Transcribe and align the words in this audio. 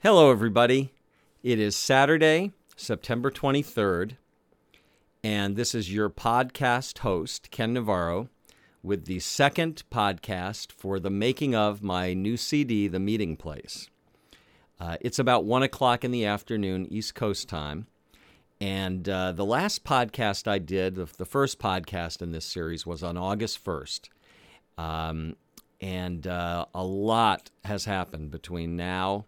Hello, 0.00 0.30
everybody. 0.30 0.92
It 1.42 1.58
is 1.58 1.74
Saturday, 1.74 2.52
September 2.76 3.32
23rd, 3.32 4.12
and 5.24 5.56
this 5.56 5.74
is 5.74 5.92
your 5.92 6.08
podcast 6.08 6.98
host, 6.98 7.50
Ken 7.50 7.72
Navarro, 7.72 8.28
with 8.80 9.06
the 9.06 9.18
second 9.18 9.82
podcast 9.90 10.70
for 10.70 11.00
the 11.00 11.10
making 11.10 11.56
of 11.56 11.82
my 11.82 12.14
new 12.14 12.36
CD, 12.36 12.86
The 12.86 13.00
Meeting 13.00 13.36
Place. 13.36 13.90
Uh, 14.78 14.98
it's 15.00 15.18
about 15.18 15.44
1 15.44 15.64
o'clock 15.64 16.04
in 16.04 16.12
the 16.12 16.24
afternoon, 16.24 16.86
East 16.88 17.16
Coast 17.16 17.48
time. 17.48 17.88
And 18.60 19.08
uh, 19.08 19.32
the 19.32 19.44
last 19.44 19.82
podcast 19.82 20.46
I 20.46 20.60
did, 20.60 20.94
the, 20.94 21.06
the, 21.06 21.26
first 21.26 21.58
podcast 21.58 22.22
in 22.22 22.30
this 22.30 22.44
series, 22.44 22.86
was 22.86 23.02
on 23.02 23.16
August 23.16 23.64
1st. 23.64 24.10
Um, 24.78 25.34
and 25.80 26.24
uh, 26.24 26.66
a 26.72 26.84
lot 26.84 27.50
has 27.64 27.86
happened 27.86 28.30
between 28.30 28.76
now 28.76 29.24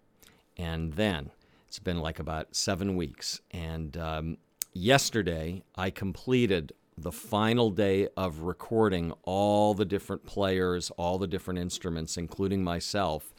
and 0.60 0.92
then. 0.92 1.30
It's 1.66 1.78
been 1.78 2.00
like 2.00 2.18
about 2.18 2.54
seven 2.54 2.96
weeks. 2.96 3.40
And 3.50 3.96
um, 3.96 4.36
yesterday, 4.72 5.62
I 5.74 5.90
completed 5.90 6.72
the 6.98 7.12
final 7.12 7.70
day 7.70 8.08
of 8.16 8.40
recording 8.40 9.12
all 9.22 9.72
the 9.72 9.86
different 9.86 10.26
players, 10.26 10.90
all 10.92 11.18
the 11.18 11.26
different 11.26 11.60
instruments, 11.60 12.16
including 12.16 12.62
myself. 12.62 13.32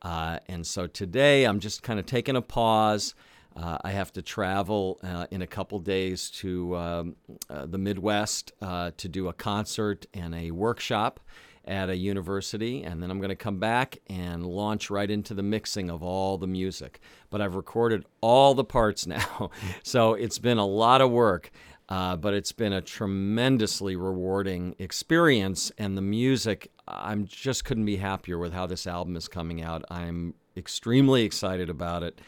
Uh, 0.00 0.38
and 0.48 0.66
so 0.66 0.86
today, 0.86 1.44
I'm 1.44 1.60
just 1.60 1.82
kind 1.82 1.98
of 1.98 2.06
taking 2.06 2.36
a 2.36 2.42
pause. 2.42 3.14
Uh, 3.54 3.76
I 3.84 3.90
have 3.90 4.12
to 4.14 4.22
travel 4.22 4.98
uh, 5.02 5.26
in 5.30 5.42
a 5.42 5.46
couple 5.46 5.78
days 5.78 6.30
to 6.30 6.74
um, 6.76 7.16
uh, 7.50 7.66
the 7.66 7.76
Midwest 7.76 8.52
uh, 8.62 8.92
to 8.96 9.08
do 9.08 9.28
a 9.28 9.34
concert 9.34 10.06
and 10.14 10.34
a 10.34 10.52
workshop 10.52 11.20
at 11.64 11.88
a 11.88 11.96
university, 11.96 12.82
and 12.82 13.02
then 13.02 13.10
I'm 13.10 13.18
going 13.18 13.30
to 13.30 13.36
come 13.36 13.58
back 13.58 13.98
and 14.08 14.44
launch 14.44 14.90
right 14.90 15.10
into 15.10 15.34
the 15.34 15.42
mixing 15.42 15.90
of 15.90 16.02
all 16.02 16.38
the 16.38 16.46
music. 16.46 17.00
But 17.30 17.40
I've 17.40 17.54
recorded 17.54 18.04
all 18.20 18.54
the 18.54 18.64
parts 18.64 19.06
now, 19.06 19.50
so 19.82 20.14
it's 20.14 20.38
been 20.38 20.58
a 20.58 20.66
lot 20.66 21.00
of 21.00 21.10
work. 21.10 21.50
Uh, 21.88 22.16
but 22.16 22.32
it's 22.32 22.52
been 22.52 22.72
a 22.72 22.80
tremendously 22.80 23.96
rewarding 23.96 24.74
experience, 24.78 25.70
and 25.76 25.94
the 25.94 26.00
music, 26.00 26.70
I'm 26.88 27.26
just 27.26 27.66
couldn't 27.66 27.84
be 27.84 27.96
happier 27.96 28.38
with 28.38 28.54
how 28.54 28.66
this 28.66 28.86
album 28.86 29.14
is 29.14 29.28
coming 29.28 29.60
out. 29.60 29.84
I'm 29.90 30.32
extremely 30.56 31.24
excited 31.24 31.68
about 31.68 32.02
it, 32.02 32.20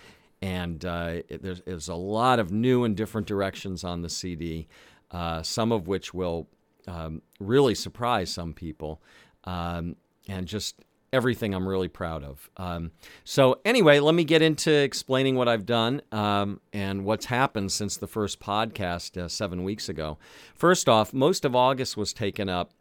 and 0.42 0.84
uh, 0.84 1.22
it, 1.28 1.42
there's, 1.42 1.62
there's, 1.62 1.88
a 1.88 1.94
lot 1.94 2.40
of 2.40 2.52
new 2.52 2.84
and 2.84 2.94
different 2.94 3.26
directions 3.26 3.84
on 3.84 4.02
the 4.02 4.10
CD, 4.10 4.68
uh, 5.12 5.42
some 5.42 5.72
of 5.72 5.88
which 5.88 6.12
will 6.12 6.46
um, 6.86 7.22
really 7.40 7.74
surprise 7.74 8.30
some 8.30 8.52
people 8.52 9.00
um, 9.44 9.96
and 10.28 10.46
just 10.46 10.76
everything 11.12 11.54
I'm 11.54 11.68
really 11.68 11.88
proud 11.88 12.24
of. 12.24 12.50
Um, 12.56 12.90
so, 13.22 13.60
anyway, 13.64 14.00
let 14.00 14.14
me 14.14 14.24
get 14.24 14.42
into 14.42 14.72
explaining 14.72 15.36
what 15.36 15.48
I've 15.48 15.64
done 15.64 16.02
um, 16.10 16.60
and 16.72 17.04
what's 17.04 17.26
happened 17.26 17.70
since 17.70 17.96
the 17.96 18.08
first 18.08 18.40
podcast 18.40 19.16
uh, 19.16 19.28
seven 19.28 19.62
weeks 19.62 19.88
ago. 19.88 20.18
First 20.54 20.88
off, 20.88 21.14
most 21.14 21.44
of 21.44 21.54
August 21.54 21.96
was 21.96 22.12
taken 22.12 22.48
up 22.48 22.72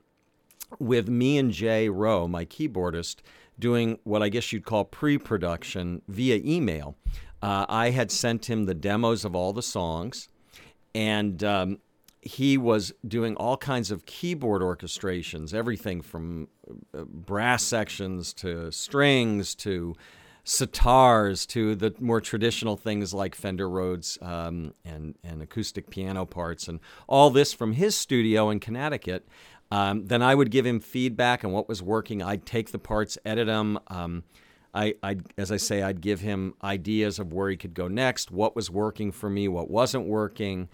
with 0.79 1.07
me 1.07 1.37
and 1.37 1.51
Jay 1.51 1.89
Rowe, 1.89 2.27
my 2.27 2.45
keyboardist, 2.45 3.17
doing 3.59 3.99
what 4.03 4.23
I 4.23 4.29
guess 4.29 4.51
you'd 4.51 4.65
call 4.65 4.83
pre 4.85 5.17
production 5.17 6.01
via 6.07 6.41
email. 6.43 6.95
Uh, 7.41 7.65
I 7.69 7.91
had 7.91 8.09
sent 8.09 8.49
him 8.49 8.65
the 8.65 8.73
demos 8.73 9.25
of 9.25 9.35
all 9.35 9.53
the 9.53 9.61
songs. 9.61 10.29
And 10.95 11.43
um, 11.43 11.79
he 12.25 12.57
was 12.57 12.93
doing 13.07 13.35
all 13.35 13.57
kinds 13.57 13.91
of 13.91 14.05
keyboard 14.05 14.61
orchestrations, 14.61 15.53
everything 15.53 16.01
from 16.01 16.47
uh, 16.97 17.03
brass 17.03 17.63
sections 17.63 18.33
to 18.33 18.71
strings 18.71 19.55
to 19.55 19.95
sitars 20.45 21.47
to 21.47 21.75
the 21.75 21.93
more 21.99 22.19
traditional 22.19 22.75
things 22.75 23.13
like 23.13 23.35
Fender 23.35 23.69
Rhodes 23.69 24.17
um, 24.21 24.73
and, 24.83 25.15
and 25.23 25.41
acoustic 25.41 25.89
piano 25.89 26.25
parts, 26.25 26.67
and 26.67 26.79
all 27.07 27.29
this 27.29 27.53
from 27.53 27.73
his 27.73 27.95
studio 27.95 28.49
in 28.49 28.59
Connecticut. 28.59 29.27
Um, 29.71 30.05
then 30.05 30.21
I 30.21 30.35
would 30.35 30.51
give 30.51 30.65
him 30.65 30.79
feedback 30.79 31.43
on 31.43 31.51
what 31.51 31.67
was 31.67 31.81
working. 31.81 32.21
I'd 32.21 32.45
take 32.45 32.71
the 32.71 32.79
parts, 32.79 33.17
edit 33.25 33.47
them. 33.47 33.79
Um, 33.87 34.23
I, 34.73 34.95
I'd, 35.01 35.23
as 35.37 35.51
I 35.51 35.57
say, 35.57 35.81
I'd 35.81 36.01
give 36.01 36.19
him 36.19 36.55
ideas 36.63 37.19
of 37.19 37.31
where 37.31 37.49
he 37.49 37.57
could 37.57 37.73
go 37.73 37.87
next, 37.87 38.31
what 38.31 38.55
was 38.55 38.69
working 38.69 39.11
for 39.11 39.29
me, 39.29 39.47
what 39.47 39.69
wasn't 39.69 40.05
working 40.05 40.69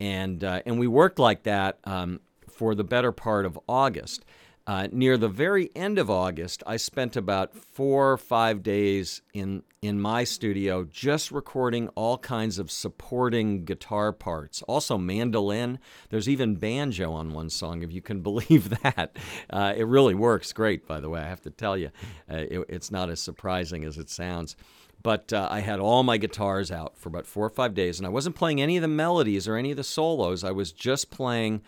and 0.00 0.42
uh, 0.42 0.62
and 0.66 0.78
we 0.78 0.86
worked 0.86 1.18
like 1.18 1.44
that 1.44 1.78
um, 1.84 2.20
for 2.50 2.74
the 2.74 2.84
better 2.84 3.12
part 3.12 3.46
of 3.46 3.58
August. 3.68 4.24
Uh, 4.66 4.86
near 4.92 5.16
the 5.16 5.28
very 5.28 5.70
end 5.74 5.98
of 5.98 6.08
August, 6.08 6.62
I 6.64 6.76
spent 6.76 7.16
about 7.16 7.56
four 7.56 8.12
or 8.12 8.18
five 8.18 8.62
days 8.62 9.20
in 9.34 9.62
in 9.82 10.00
my 10.00 10.22
studio 10.24 10.84
just 10.84 11.32
recording 11.32 11.88
all 11.94 12.18
kinds 12.18 12.58
of 12.58 12.70
supporting 12.70 13.64
guitar 13.64 14.12
parts, 14.12 14.62
also 14.62 14.98
mandolin. 14.98 15.78
There's 16.10 16.28
even 16.28 16.56
banjo 16.56 17.12
on 17.12 17.32
one 17.32 17.48
song, 17.48 17.82
if 17.82 17.90
you 17.90 18.02
can 18.02 18.20
believe 18.22 18.68
that. 18.82 19.16
Uh, 19.48 19.72
it 19.74 19.86
really 19.86 20.14
works 20.14 20.52
great, 20.52 20.86
by 20.86 21.00
the 21.00 21.08
way. 21.08 21.20
I 21.20 21.28
have 21.28 21.40
to 21.42 21.50
tell 21.50 21.76
you, 21.76 21.90
uh, 22.30 22.36
it, 22.36 22.66
it's 22.68 22.90
not 22.90 23.08
as 23.08 23.20
surprising 23.20 23.84
as 23.84 23.96
it 23.96 24.10
sounds. 24.10 24.54
But 25.02 25.32
uh, 25.32 25.48
I 25.50 25.60
had 25.60 25.80
all 25.80 26.02
my 26.02 26.18
guitars 26.18 26.70
out 26.70 26.98
for 26.98 27.08
about 27.08 27.26
four 27.26 27.46
or 27.46 27.50
five 27.50 27.74
days, 27.74 27.98
and 27.98 28.06
I 28.06 28.10
wasn't 28.10 28.36
playing 28.36 28.60
any 28.60 28.76
of 28.76 28.82
the 28.82 28.88
melodies 28.88 29.48
or 29.48 29.56
any 29.56 29.70
of 29.70 29.76
the 29.76 29.84
solos. 29.84 30.44
I 30.44 30.50
was 30.50 30.72
just 30.72 31.10
playing 31.10 31.62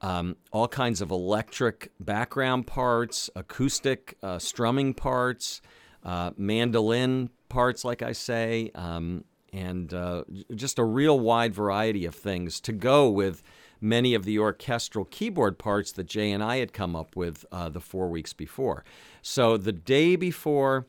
um, 0.00 0.36
all 0.52 0.68
kinds 0.68 1.00
of 1.00 1.10
electric 1.10 1.90
background 2.00 2.66
parts, 2.66 3.28
acoustic 3.34 4.16
uh, 4.22 4.38
strumming 4.38 4.94
parts, 4.94 5.60
uh, 6.04 6.30
mandolin 6.36 7.30
parts, 7.48 7.84
like 7.84 8.02
I 8.02 8.12
say, 8.12 8.70
um, 8.74 9.24
and 9.52 9.92
uh, 9.92 10.24
just 10.54 10.78
a 10.78 10.84
real 10.84 11.18
wide 11.18 11.54
variety 11.54 12.04
of 12.04 12.14
things 12.14 12.60
to 12.60 12.72
go 12.72 13.08
with 13.10 13.42
many 13.80 14.14
of 14.14 14.24
the 14.24 14.38
orchestral 14.38 15.04
keyboard 15.04 15.58
parts 15.58 15.92
that 15.92 16.06
Jay 16.06 16.30
and 16.30 16.42
I 16.42 16.56
had 16.56 16.72
come 16.72 16.94
up 16.96 17.16
with 17.16 17.44
uh, 17.50 17.68
the 17.68 17.80
four 17.80 18.08
weeks 18.08 18.32
before. 18.32 18.84
So 19.22 19.56
the 19.56 19.72
day 19.72 20.16
before 20.16 20.86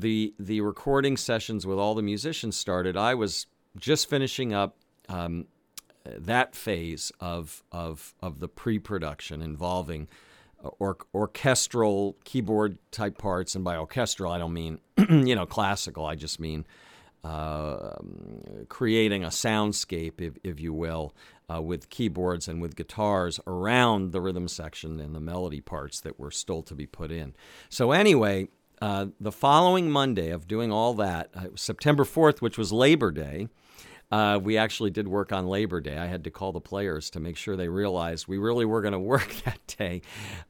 the 0.00 0.34
the 0.38 0.60
recording 0.60 1.16
sessions 1.16 1.66
with 1.66 1.78
all 1.78 1.94
the 1.94 2.02
musicians 2.02 2.56
started, 2.56 2.96
I 2.96 3.14
was 3.14 3.46
just 3.78 4.08
finishing 4.08 4.52
up 4.52 4.76
um, 5.08 5.46
that 6.04 6.54
phase 6.54 7.12
of 7.20 7.62
of 7.72 8.14
of 8.20 8.40
the 8.40 8.48
pre-production 8.48 9.42
involving 9.42 10.08
or, 10.78 10.96
orchestral 11.14 12.16
keyboard 12.24 12.78
type 12.90 13.18
parts, 13.18 13.54
and 13.54 13.64
by 13.64 13.76
orchestral 13.76 14.32
I 14.32 14.38
don't 14.38 14.52
mean 14.52 14.78
you 15.08 15.34
know 15.34 15.46
classical. 15.46 16.06
I 16.06 16.14
just 16.14 16.40
mean 16.40 16.66
uh, 17.24 17.96
creating 18.68 19.24
a 19.24 19.28
soundscape, 19.28 20.20
if, 20.20 20.34
if 20.44 20.60
you 20.60 20.72
will, 20.72 21.12
uh, 21.52 21.60
with 21.60 21.90
keyboards 21.90 22.46
and 22.46 22.62
with 22.62 22.76
guitars 22.76 23.40
around 23.48 24.12
the 24.12 24.20
rhythm 24.20 24.46
section 24.46 25.00
and 25.00 25.12
the 25.12 25.20
melody 25.20 25.60
parts 25.60 26.00
that 26.00 26.20
were 26.20 26.30
still 26.30 26.62
to 26.62 26.74
be 26.74 26.86
put 26.86 27.10
in. 27.10 27.34
So 27.68 27.90
anyway, 27.90 28.48
uh, 28.80 29.06
the 29.20 29.32
following 29.32 29.90
Monday 29.90 30.30
of 30.30 30.46
doing 30.46 30.72
all 30.72 30.94
that, 30.94 31.30
uh, 31.34 31.46
September 31.54 32.04
4th, 32.04 32.40
which 32.40 32.58
was 32.58 32.72
Labor 32.72 33.10
Day, 33.10 33.48
uh, 34.10 34.38
we 34.42 34.56
actually 34.56 34.90
did 34.90 35.08
work 35.08 35.32
on 35.32 35.46
Labor 35.46 35.80
Day. 35.80 35.96
I 35.96 36.06
had 36.06 36.24
to 36.24 36.30
call 36.30 36.52
the 36.52 36.60
players 36.60 37.10
to 37.10 37.20
make 37.20 37.36
sure 37.36 37.56
they 37.56 37.68
realized 37.68 38.28
we 38.28 38.38
really 38.38 38.64
were 38.64 38.82
going 38.82 38.92
to 38.92 38.98
work 38.98 39.34
that 39.44 39.58
day. 39.66 40.02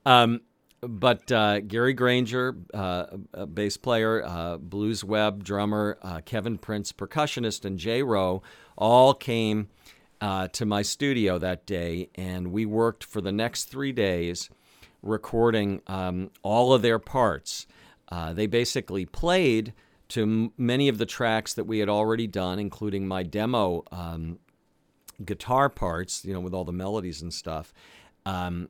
Um, 0.04 0.40
but 0.80 1.32
uh, 1.32 1.60
Gary 1.60 1.94
Grainger, 1.94 2.56
uh, 2.74 3.16
bass 3.46 3.76
player, 3.76 4.58
Blues 4.60 5.02
Web 5.02 5.42
drummer, 5.42 5.98
Kevin 6.26 6.58
Prince, 6.58 6.92
percussionist, 6.92 7.64
and 7.64 7.78
Jay 7.78 8.02
Rowe 8.02 8.42
all 8.76 9.14
came 9.14 9.68
to 10.20 10.66
my 10.66 10.82
studio 10.82 11.38
that 11.38 11.66
day, 11.66 12.10
and 12.14 12.52
we 12.52 12.66
worked 12.66 13.04
for 13.04 13.20
the 13.22 13.32
next 13.32 13.64
three 13.64 13.92
days 13.92 14.50
recording 15.02 15.80
um, 15.86 16.30
all 16.42 16.72
of 16.72 16.82
their 16.82 16.98
parts. 16.98 17.66
Uh, 18.08 18.32
they 18.32 18.46
basically 18.46 19.04
played 19.04 19.72
to 20.08 20.22
m- 20.22 20.52
many 20.56 20.88
of 20.88 20.98
the 20.98 21.06
tracks 21.06 21.54
that 21.54 21.64
we 21.64 21.78
had 21.78 21.88
already 21.88 22.26
done, 22.26 22.58
including 22.58 23.06
my 23.06 23.22
demo 23.22 23.82
um, 23.90 24.38
guitar 25.24 25.68
parts, 25.68 26.24
you 26.24 26.32
know, 26.32 26.40
with 26.40 26.54
all 26.54 26.64
the 26.64 26.72
melodies 26.72 27.22
and 27.22 27.32
stuff. 27.32 27.72
Um, 28.24 28.68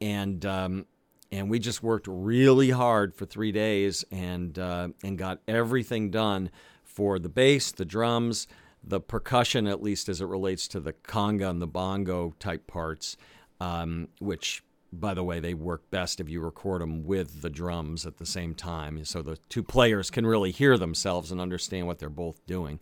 and 0.00 0.44
um, 0.44 0.86
and 1.32 1.50
we 1.50 1.58
just 1.58 1.82
worked 1.82 2.06
really 2.08 2.70
hard 2.70 3.14
for 3.14 3.26
three 3.26 3.52
days 3.52 4.04
and 4.10 4.58
uh, 4.58 4.88
and 5.02 5.18
got 5.18 5.40
everything 5.48 6.10
done 6.10 6.50
for 6.84 7.18
the 7.18 7.28
bass, 7.28 7.72
the 7.72 7.84
drums, 7.84 8.46
the 8.82 9.00
percussion, 9.00 9.66
at 9.66 9.82
least 9.82 10.08
as 10.08 10.20
it 10.20 10.26
relates 10.26 10.68
to 10.68 10.80
the 10.80 10.92
conga 10.92 11.50
and 11.50 11.60
the 11.60 11.66
bongo 11.66 12.34
type 12.38 12.66
parts, 12.66 13.16
um, 13.60 14.08
which 14.20 14.62
by 14.92 15.14
the 15.14 15.24
way, 15.24 15.40
they 15.40 15.54
work 15.54 15.90
best 15.90 16.20
if 16.20 16.28
you 16.28 16.40
record 16.40 16.80
them 16.80 17.04
with 17.04 17.42
the 17.42 17.50
drums 17.50 18.06
at 18.06 18.18
the 18.18 18.26
same 18.26 18.54
time, 18.54 19.04
so 19.04 19.22
the 19.22 19.38
two 19.48 19.62
players 19.62 20.10
can 20.10 20.26
really 20.26 20.50
hear 20.50 20.78
themselves 20.78 21.30
and 21.30 21.40
understand 21.40 21.86
what 21.86 21.98
they're 21.98 22.08
both 22.08 22.44
doing. 22.46 22.80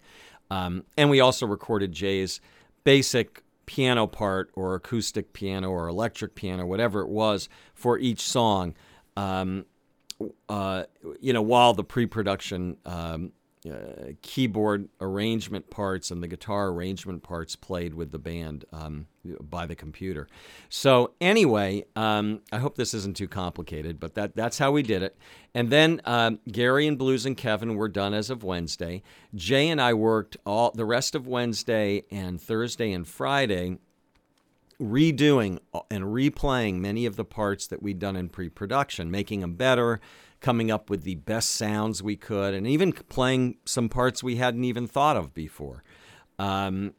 Um, 0.51 0.85
and 0.97 1.11
we 1.11 1.21
also 1.21 1.47
recorded 1.47 1.93
Jay's 1.93 2.41
basic 2.85 3.43
piano 3.67 4.07
part 4.07 4.51
or 4.55 4.75
acoustic 4.75 5.33
piano 5.33 5.71
or 5.71 5.89
electric 5.89 6.35
piano, 6.35 6.67
whatever 6.67 7.01
it 7.01 7.09
was, 7.09 7.49
for 7.75 7.99
each 7.99 8.21
song. 8.21 8.75
Um, 9.17 9.65
uh, 10.49 10.85
you 11.21 11.33
know, 11.33 11.43
while 11.43 11.75
the 11.75 11.85
pre-production 11.85 12.77
um, 12.85 13.33
uh, 13.71 14.13
keyboard 14.21 14.89
arrangement 15.01 15.71
parts 15.71 16.11
and 16.11 16.23
the 16.23 16.29
guitar 16.29 16.69
arrangement 16.69 17.23
parts 17.23 17.57
played 17.57 17.95
with 17.95 18.13
the 18.13 18.19
band 18.19 18.65
um, 18.73 19.07
by 19.41 19.67
the 19.67 19.75
computer. 19.75 20.29
So 20.69 21.13
anyway, 21.21 21.85
um, 21.97 22.41
I 22.53 22.59
hope 22.59 22.77
this 22.77 22.93
isn't 22.93 23.17
too 23.17 23.29
complicated, 23.29 23.99
but 23.99 24.15
that 24.17 24.37
that's 24.37 24.59
how 24.59 24.71
we 24.71 24.83
did 24.83 25.03
it. 25.03 25.17
And 25.55 25.71
then 25.71 26.03
um, 26.05 26.41
Gary 26.51 26.87
and 26.87 26.99
Blues 26.99 27.25
and 27.25 27.37
Kevin 27.37 27.77
were 27.77 27.89
done 27.89 28.13
as 28.13 28.29
of 28.29 28.45
Wednesday. 28.45 29.03
Jay 29.35 29.69
and 29.69 29.81
I 29.81 29.95
worked 29.95 30.37
all 30.45 30.71
the 30.73 30.85
rest 30.85 31.15
of 31.15 31.27
Wednesday 31.27 32.05
and 32.11 32.41
Thursday 32.41 32.93
and 32.93 33.09
Friday 33.09 33.79
redoing 34.81 35.59
and 35.91 36.05
replaying 36.05 36.81
many 36.81 37.07
of 37.07 37.17
the 37.17 37.25
parts 37.25 37.67
that 37.69 37.83
we'd 37.83 37.99
done 37.99 38.17
in 38.17 38.29
pre-production, 38.29 39.11
making 39.11 39.41
them 39.41 39.55
better, 39.55 40.01
coming 40.45 40.71
up 40.71 40.91
with 40.91 41.05
the 41.05 41.15
best 41.15 41.53
sounds 41.53 42.03
we 42.03 42.17
could, 42.17 42.53
and 42.53 42.67
even 42.67 42.93
playing 42.93 43.57
some 43.65 43.89
parts 43.89 44.23
we 44.23 44.37
hadn't 44.37 44.63
even 44.63 44.87
thought 44.87 45.17
of 45.17 45.33
before. 45.33 45.83
Um, 46.39 46.93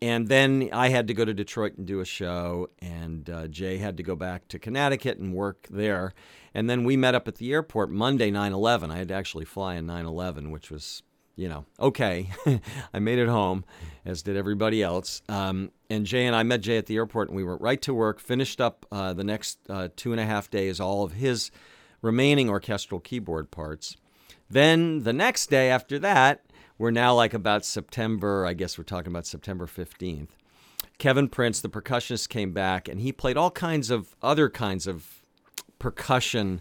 and 0.00 0.28
then 0.28 0.70
I 0.72 0.88
had 0.88 1.06
to 1.08 1.14
go 1.14 1.22
to 1.22 1.34
Detroit 1.34 1.76
and 1.76 1.86
do 1.86 2.00
a 2.00 2.06
show, 2.06 2.70
and 2.80 3.28
uh, 3.28 3.48
Jay 3.48 3.76
had 3.76 3.98
to 3.98 4.02
go 4.02 4.16
back 4.16 4.48
to 4.48 4.58
Connecticut 4.58 5.18
and 5.18 5.34
work 5.34 5.66
there. 5.70 6.14
And 6.54 6.70
then 6.70 6.84
we 6.84 6.96
met 6.96 7.14
up 7.14 7.28
at 7.28 7.34
the 7.34 7.52
airport 7.52 7.90
Monday, 7.90 8.30
9 8.30 8.54
11. 8.54 8.90
I 8.90 8.96
had 8.96 9.08
to 9.08 9.14
actually 9.14 9.44
fly 9.44 9.74
in 9.74 9.84
9 9.84 10.06
11, 10.06 10.50
which 10.50 10.70
was, 10.70 11.02
you 11.34 11.50
know, 11.50 11.66
okay. 11.78 12.30
I 12.94 12.98
made 12.98 13.18
it 13.18 13.28
home, 13.28 13.66
as 14.06 14.22
did 14.22 14.38
everybody 14.38 14.82
else. 14.82 15.20
Um, 15.28 15.70
and 15.90 16.06
Jay 16.06 16.24
and 16.24 16.34
I 16.34 16.44
met 16.44 16.62
Jay 16.62 16.78
at 16.78 16.86
the 16.86 16.96
airport, 16.96 17.28
and 17.28 17.36
we 17.36 17.44
went 17.44 17.60
right 17.60 17.82
to 17.82 17.92
work, 17.92 18.20
finished 18.20 18.58
up 18.58 18.86
uh, 18.90 19.12
the 19.12 19.24
next 19.24 19.58
uh, 19.68 19.88
two 19.96 20.12
and 20.12 20.20
a 20.20 20.24
half 20.24 20.48
days, 20.50 20.80
all 20.80 21.04
of 21.04 21.12
his 21.12 21.50
remaining 22.02 22.48
orchestral 22.48 23.00
keyboard 23.00 23.50
parts. 23.50 23.96
Then 24.48 25.02
the 25.02 25.12
next 25.12 25.50
day 25.50 25.70
after 25.70 25.98
that, 25.98 26.44
we're 26.78 26.90
now 26.90 27.14
like 27.14 27.34
about 27.34 27.64
September, 27.64 28.46
I 28.46 28.54
guess 28.54 28.76
we're 28.76 28.84
talking 28.84 29.12
about 29.12 29.26
September 29.26 29.66
15th. 29.66 30.28
Kevin 30.98 31.28
Prince, 31.28 31.60
the 31.60 31.68
percussionist, 31.68 32.28
came 32.28 32.52
back 32.52 32.88
and 32.88 33.00
he 33.00 33.12
played 33.12 33.36
all 33.36 33.50
kinds 33.50 33.90
of 33.90 34.14
other 34.22 34.48
kinds 34.48 34.86
of 34.86 35.22
percussion 35.78 36.60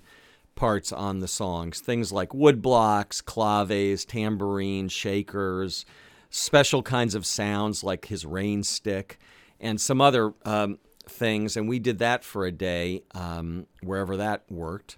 parts 0.55 0.91
on 0.91 1.19
the 1.19 1.27
songs. 1.27 1.79
Things 1.79 2.11
like 2.11 2.33
wood 2.33 2.61
blocks, 2.61 3.21
claves, 3.21 4.05
tambourines, 4.05 4.91
shakers, 4.91 5.85
special 6.29 6.81
kinds 6.81 7.15
of 7.15 7.25
sounds 7.25 7.83
like 7.83 8.05
his 8.05 8.25
rain 8.25 8.63
stick, 8.63 9.19
and 9.59 9.79
some 9.79 10.01
other 10.01 10.33
um, 10.43 10.79
things. 11.07 11.55
And 11.55 11.67
we 11.67 11.79
did 11.79 11.99
that 11.99 12.23
for 12.23 12.45
a 12.45 12.51
day, 12.51 13.03
um, 13.13 13.67
wherever 13.81 14.17
that 14.17 14.43
worked. 14.49 14.97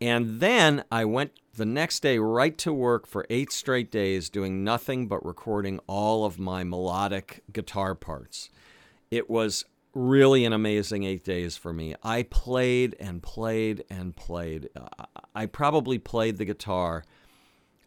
And 0.00 0.40
then 0.40 0.84
I 0.90 1.04
went 1.04 1.32
the 1.54 1.64
next 1.64 2.00
day 2.00 2.18
right 2.18 2.56
to 2.58 2.72
work 2.72 3.06
for 3.06 3.26
eight 3.30 3.50
straight 3.50 3.90
days 3.90 4.28
doing 4.28 4.62
nothing 4.62 5.08
but 5.08 5.24
recording 5.24 5.80
all 5.86 6.24
of 6.24 6.38
my 6.38 6.64
melodic 6.64 7.42
guitar 7.52 7.94
parts. 7.94 8.50
It 9.10 9.30
was 9.30 9.64
really 9.94 10.44
an 10.44 10.52
amazing 10.52 11.04
eight 11.04 11.24
days 11.24 11.56
for 11.56 11.72
me. 11.72 11.94
I 12.02 12.24
played 12.24 12.94
and 13.00 13.22
played 13.22 13.84
and 13.88 14.14
played. 14.14 14.68
I 15.34 15.46
probably 15.46 15.98
played 15.98 16.36
the 16.36 16.44
guitar 16.44 17.04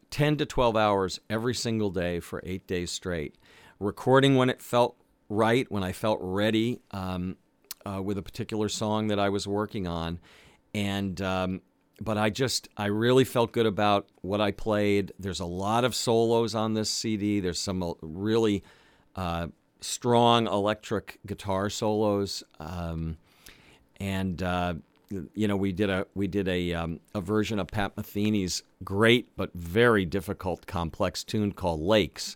10 0.09 0.37
to 0.37 0.45
12 0.47 0.75
hours 0.75 1.19
every 1.29 1.53
single 1.53 1.91
day 1.91 2.19
for 2.19 2.41
eight 2.43 2.65
days 2.65 2.91
straight, 2.91 3.37
recording 3.79 4.35
when 4.35 4.49
it 4.49 4.59
felt 4.59 4.95
right, 5.29 5.71
when 5.71 5.83
I 5.83 5.91
felt 5.91 6.17
ready 6.19 6.81
um, 6.89 7.37
uh, 7.85 8.01
with 8.01 8.17
a 8.17 8.23
particular 8.23 8.69
song 8.69 9.07
that 9.07 9.19
I 9.19 9.29
was 9.29 9.47
working 9.47 9.85
on. 9.85 10.19
And 10.73 11.21
um, 11.21 11.61
but 12.01 12.17
I 12.17 12.29
just 12.29 12.69
I 12.77 12.87
really 12.87 13.23
felt 13.23 13.51
good 13.51 13.65
about 13.65 14.07
what 14.21 14.41
I 14.41 14.51
played. 14.51 15.11
There's 15.19 15.39
a 15.39 15.45
lot 15.45 15.83
of 15.83 15.95
solos 15.95 16.55
on 16.55 16.73
this 16.73 16.89
CD. 16.89 17.39
There's 17.39 17.59
some 17.59 17.83
uh, 17.83 17.93
really 18.01 18.63
uh, 19.15 19.47
strong 19.81 20.47
electric 20.47 21.19
guitar 21.25 21.69
solos, 21.69 22.43
um, 22.59 23.17
and 23.99 24.41
uh, 24.41 24.75
you 25.33 25.47
know 25.47 25.57
we 25.57 25.71
did 25.71 25.89
a 25.89 26.07
we 26.15 26.27
did 26.27 26.47
a 26.47 26.73
um, 26.73 26.99
a 27.13 27.21
version 27.21 27.59
of 27.59 27.67
Pat 27.67 27.95
Metheny's 27.95 28.63
great 28.83 29.35
but 29.35 29.53
very 29.53 30.05
difficult 30.05 30.65
complex 30.67 31.23
tune 31.23 31.51
called 31.51 31.81
Lakes. 31.81 32.35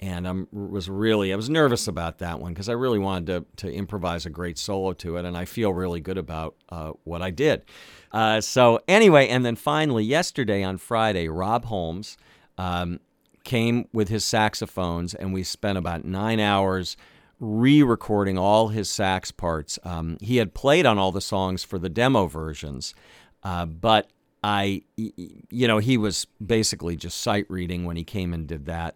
And 0.00 0.28
I 0.28 0.34
was 0.52 0.88
really 0.88 1.32
I 1.32 1.36
was 1.36 1.48
nervous 1.48 1.88
about 1.88 2.18
that 2.18 2.40
one 2.40 2.52
because 2.52 2.68
I 2.68 2.72
really 2.72 2.98
wanted 2.98 3.26
to 3.26 3.66
to 3.68 3.72
improvise 3.72 4.26
a 4.26 4.30
great 4.30 4.58
solo 4.58 4.92
to 4.94 5.16
it, 5.16 5.24
and 5.24 5.36
I 5.36 5.44
feel 5.44 5.72
really 5.72 6.00
good 6.00 6.18
about 6.18 6.56
uh, 6.68 6.92
what 7.04 7.22
I 7.22 7.30
did. 7.30 7.64
Uh, 8.12 8.40
so 8.40 8.80
anyway, 8.86 9.28
and 9.28 9.44
then 9.44 9.56
finally 9.56 10.04
yesterday 10.04 10.62
on 10.62 10.78
Friday, 10.78 11.28
Rob 11.28 11.64
Holmes 11.64 12.16
um, 12.58 13.00
came 13.44 13.88
with 13.92 14.08
his 14.08 14.24
saxophones, 14.24 15.14
and 15.14 15.32
we 15.32 15.42
spent 15.42 15.78
about 15.78 16.04
nine 16.04 16.40
hours 16.40 16.96
re-recording 17.40 18.38
all 18.38 18.68
his 18.68 18.88
sax 18.88 19.30
parts. 19.30 19.78
Um, 19.84 20.16
he 20.20 20.36
had 20.36 20.54
played 20.54 20.86
on 20.86 20.98
all 20.98 21.12
the 21.12 21.20
songs 21.20 21.64
for 21.64 21.78
the 21.78 21.88
demo 21.88 22.26
versions, 22.26 22.94
uh, 23.42 23.66
but 23.66 24.08
I, 24.42 24.82
you 24.96 25.66
know, 25.66 25.78
he 25.78 25.96
was 25.96 26.26
basically 26.44 26.96
just 26.96 27.18
sight 27.22 27.46
reading 27.48 27.84
when 27.84 27.96
he 27.96 28.04
came 28.04 28.34
and 28.34 28.46
did 28.46 28.66
that, 28.66 28.94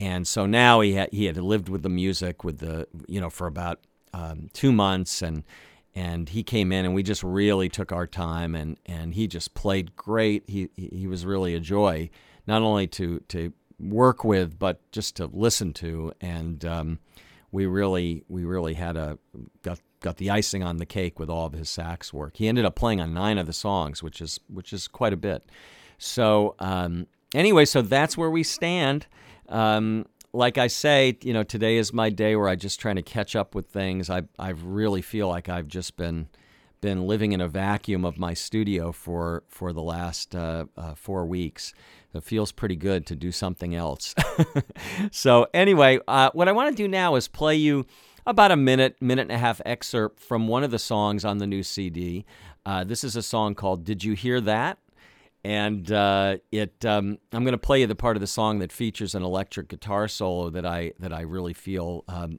and 0.00 0.26
so 0.26 0.46
now 0.46 0.80
he 0.80 0.94
had 0.94 1.12
he 1.12 1.26
had 1.26 1.36
lived 1.36 1.68
with 1.68 1.82
the 1.82 1.88
music 1.88 2.44
with 2.44 2.58
the 2.58 2.86
you 3.06 3.20
know 3.20 3.30
for 3.30 3.46
about 3.46 3.80
um, 4.12 4.48
two 4.52 4.72
months 4.72 5.22
and 5.22 5.44
and 5.94 6.30
he 6.30 6.42
came 6.42 6.72
in 6.72 6.84
and 6.84 6.94
we 6.94 7.02
just 7.02 7.22
really 7.22 7.68
took 7.68 7.92
our 7.92 8.06
time 8.06 8.54
and 8.54 8.78
and 8.86 9.14
he 9.14 9.26
just 9.26 9.54
played 9.54 9.94
great. 9.96 10.44
He 10.48 10.68
he 10.76 11.06
was 11.06 11.24
really 11.24 11.54
a 11.54 11.60
joy 11.60 12.10
not 12.46 12.62
only 12.62 12.86
to 12.88 13.20
to 13.28 13.52
work 13.78 14.24
with 14.24 14.58
but 14.58 14.80
just 14.92 15.16
to 15.16 15.26
listen 15.26 15.72
to. 15.74 16.12
And 16.20 16.64
um, 16.64 16.98
we 17.52 17.66
really 17.66 18.24
we 18.28 18.44
really 18.44 18.74
had 18.74 18.96
a 18.96 19.18
got 19.62 19.80
got 20.00 20.16
the 20.16 20.30
icing 20.30 20.62
on 20.62 20.78
the 20.78 20.86
cake 20.86 21.18
with 21.18 21.30
all 21.30 21.46
of 21.46 21.52
his 21.52 21.68
sax 21.68 22.12
work. 22.12 22.36
He 22.36 22.48
ended 22.48 22.64
up 22.64 22.74
playing 22.74 23.00
on 23.00 23.14
nine 23.14 23.38
of 23.38 23.46
the 23.46 23.52
songs 23.52 24.02
which 24.02 24.20
is 24.20 24.40
which 24.48 24.72
is 24.72 24.88
quite 24.88 25.12
a 25.12 25.16
bit. 25.16 25.48
So 25.98 26.56
um, 26.58 27.06
anyway 27.34 27.64
so 27.66 27.82
that's 27.82 28.18
where 28.18 28.30
we 28.30 28.42
stand 28.42 29.06
um, 29.48 30.06
like 30.32 30.58
I 30.58 30.66
say, 30.66 31.16
you 31.22 31.32
know, 31.32 31.44
today 31.44 31.76
is 31.76 31.92
my 31.92 32.10
day 32.10 32.34
where 32.36 32.48
I 32.48 32.56
just 32.56 32.80
trying 32.80 32.96
to 32.96 33.02
catch 33.02 33.36
up 33.36 33.54
with 33.54 33.66
things. 33.66 34.10
I 34.10 34.22
I 34.38 34.50
really 34.50 35.02
feel 35.02 35.28
like 35.28 35.48
I've 35.48 35.68
just 35.68 35.96
been 35.96 36.28
been 36.80 37.06
living 37.06 37.32
in 37.32 37.40
a 37.40 37.48
vacuum 37.48 38.04
of 38.04 38.18
my 38.18 38.34
studio 38.34 38.92
for 38.92 39.44
for 39.48 39.72
the 39.72 39.82
last 39.82 40.34
uh, 40.34 40.66
uh, 40.76 40.94
four 40.94 41.24
weeks. 41.24 41.72
It 42.12 42.22
feels 42.22 42.52
pretty 42.52 42.76
good 42.76 43.06
to 43.06 43.16
do 43.16 43.32
something 43.32 43.74
else. 43.74 44.14
so 45.10 45.46
anyway, 45.54 45.98
uh, 46.06 46.30
what 46.34 46.48
I 46.48 46.52
want 46.52 46.76
to 46.76 46.82
do 46.82 46.86
now 46.86 47.14
is 47.14 47.26
play 47.26 47.56
you 47.56 47.86
about 48.26 48.52
a 48.52 48.56
minute, 48.56 49.00
minute 49.00 49.22
and 49.22 49.32
a 49.32 49.38
half 49.38 49.60
excerpt 49.64 50.20
from 50.20 50.46
one 50.46 50.62
of 50.62 50.70
the 50.70 50.78
songs 50.78 51.24
on 51.24 51.38
the 51.38 51.46
new 51.46 51.62
CD. 51.62 52.24
Uh, 52.66 52.84
this 52.84 53.02
is 53.02 53.16
a 53.16 53.22
song 53.22 53.54
called 53.54 53.84
"Did 53.84 54.04
You 54.04 54.12
Hear 54.12 54.40
That." 54.40 54.78
And 55.44 55.92
uh, 55.92 56.38
it 56.50 56.84
um, 56.84 57.18
I'm 57.32 57.44
going 57.44 57.52
to 57.52 57.58
play 57.58 57.80
you 57.80 57.86
the 57.86 57.94
part 57.94 58.16
of 58.16 58.20
the 58.20 58.26
song 58.26 58.58
that 58.60 58.72
features 58.72 59.14
an 59.14 59.22
electric 59.22 59.68
guitar 59.68 60.08
solo 60.08 60.50
that 60.50 60.64
I 60.64 60.92
that 60.98 61.12
I 61.12 61.20
really 61.20 61.52
feel 61.52 62.04
um, 62.08 62.38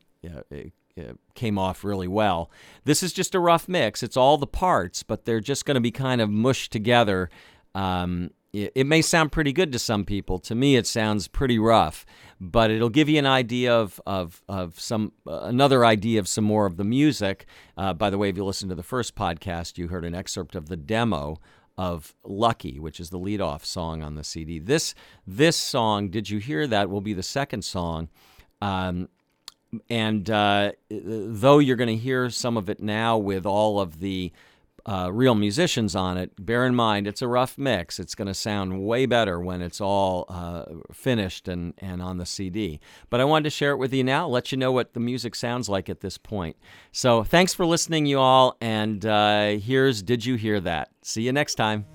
came 1.33 1.57
off 1.57 1.83
really 1.83 2.07
well. 2.07 2.49
This 2.83 3.03
is 3.03 3.13
just 3.13 3.35
a 3.35 3.39
rough 3.39 3.67
mix. 3.67 4.01
It's 4.01 4.17
all 4.17 4.37
the 4.37 4.47
parts, 4.47 5.03
but 5.03 5.25
they're 5.25 5.39
just 5.39 5.65
going 5.65 5.75
to 5.75 5.81
be 5.81 5.91
kind 5.91 6.21
of 6.21 6.29
mushed 6.29 6.71
together. 6.71 7.29
Um, 7.73 8.31
it, 8.53 8.71
it, 8.73 8.87
may 8.87 9.01
sound 9.01 9.33
pretty 9.33 9.51
good 9.51 9.73
to 9.73 9.79
some 9.79 10.05
people. 10.05 10.39
To 10.39 10.55
me, 10.55 10.77
it 10.77 10.87
sounds 10.87 11.27
pretty 11.27 11.59
rough, 11.59 12.05
but 12.39 12.71
it'll 12.71 12.89
give 12.89 13.09
you 13.09 13.19
an 13.19 13.25
idea 13.25 13.75
of 13.75 13.99
of, 14.05 14.41
of 14.47 14.79
some 14.79 15.11
uh, 15.27 15.41
another 15.41 15.85
idea 15.85 16.19
of 16.19 16.27
some 16.27 16.45
more 16.45 16.65
of 16.65 16.77
the 16.77 16.85
music. 16.85 17.45
Uh, 17.77 17.93
by 17.93 18.09
the 18.09 18.17
way, 18.17 18.29
if 18.29 18.37
you 18.37 18.45
listen 18.45 18.69
to 18.69 18.75
the 18.75 18.83
first 18.83 19.15
podcast, 19.15 19.77
you 19.77 19.89
heard 19.89 20.05
an 20.05 20.15
excerpt 20.15 20.55
of 20.55 20.69
the 20.69 20.77
demo 20.77 21.39
of 21.77 22.13
Lucky, 22.23 22.79
which 22.79 22.99
is 22.99 23.09
the 23.09 23.17
lead-off 23.17 23.65
song 23.65 24.01
on 24.01 24.15
the 24.15 24.23
CD. 24.23 24.59
This 24.59 24.95
this 25.27 25.57
song, 25.57 26.09
did 26.09 26.29
you 26.29 26.39
hear 26.39 26.67
that? 26.67 26.89
Will 26.89 27.01
be 27.01 27.13
the 27.13 27.23
second 27.23 27.63
song, 27.63 28.09
um, 28.61 29.09
and 29.89 30.29
uh, 30.29 30.71
though 30.89 31.59
you're 31.59 31.75
going 31.75 31.87
to 31.87 31.97
hear 31.97 32.29
some 32.29 32.57
of 32.57 32.69
it 32.69 32.79
now 32.79 33.17
with 33.17 33.45
all 33.45 33.79
of 33.79 33.99
the 33.99 34.31
uh, 34.85 35.09
real 35.11 35.35
musicians 35.35 35.95
on 35.95 36.17
it, 36.17 36.31
bear 36.43 36.65
in 36.65 36.75
mind 36.75 37.07
it's 37.07 37.21
a 37.21 37.27
rough 37.27 37.57
mix. 37.57 37.99
It's 37.99 38.15
going 38.15 38.27
to 38.27 38.33
sound 38.33 38.85
way 38.85 39.05
better 39.05 39.39
when 39.39 39.61
it's 39.61 39.81
all 39.81 40.25
uh, 40.29 40.65
finished 40.91 41.47
and, 41.47 41.73
and 41.79 42.01
on 42.01 42.17
the 42.17 42.25
CD. 42.25 42.79
But 43.09 43.19
I 43.19 43.25
wanted 43.25 43.45
to 43.45 43.49
share 43.49 43.71
it 43.71 43.77
with 43.77 43.93
you 43.93 44.03
now, 44.03 44.27
let 44.27 44.51
you 44.51 44.57
know 44.57 44.71
what 44.71 44.93
the 44.93 44.99
music 44.99 45.35
sounds 45.35 45.67
like 45.69 45.89
at 45.89 46.01
this 46.01 46.17
point. 46.17 46.55
So 46.91 47.23
thanks 47.23 47.53
for 47.53 47.65
listening, 47.65 48.05
you 48.05 48.19
all. 48.19 48.57
And 48.61 49.05
uh, 49.05 49.57
here's 49.57 50.03
Did 50.03 50.25
You 50.25 50.35
Hear 50.35 50.59
That? 50.59 50.89
See 51.01 51.23
you 51.23 51.31
next 51.31 51.55
time. 51.55 51.85